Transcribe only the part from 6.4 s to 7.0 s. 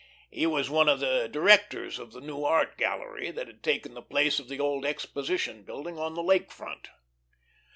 Front.